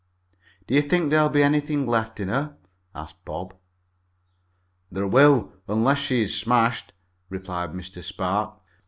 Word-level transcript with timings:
"Do 0.65 0.73
you 0.73 0.81
think 0.81 1.11
there'll 1.11 1.29
be 1.29 1.43
anything 1.43 1.85
left 1.85 2.19
in 2.19 2.27
her?" 2.27 2.57
asked 2.95 3.23
Bob. 3.23 3.53
"There 4.91 5.05
will, 5.05 5.53
unless 5.67 5.99
she 5.99 6.23
is 6.23 6.35
smashed," 6.35 6.91
replied 7.29 7.73
Mr. 7.73 8.03
Spark. 8.03 8.55